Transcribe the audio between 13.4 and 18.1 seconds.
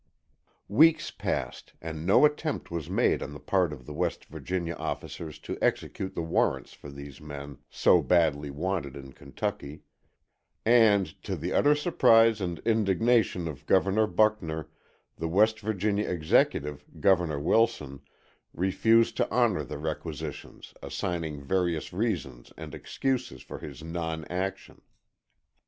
of Governor Buckner, the West Virginia Executive, Governor Wilson,